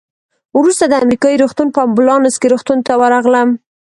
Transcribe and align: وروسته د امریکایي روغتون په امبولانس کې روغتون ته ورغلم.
وروسته 0.59 0.83
د 0.87 0.93
امریکایي 1.03 1.37
روغتون 1.43 1.67
په 1.75 1.79
امبولانس 1.87 2.35
کې 2.41 2.51
روغتون 2.53 2.77
ته 2.87 2.93
ورغلم. 3.01 3.49